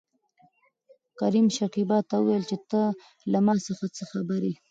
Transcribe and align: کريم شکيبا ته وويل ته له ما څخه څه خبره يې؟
کريم 1.19 1.47
شکيبا 1.57 1.97
ته 2.09 2.15
وويل 2.19 2.45
ته 2.71 2.81
له 3.31 3.39
ما 3.45 3.53
څخه 3.67 3.85
څه 3.95 4.03
خبره 4.11 4.47
يې؟ 4.51 4.55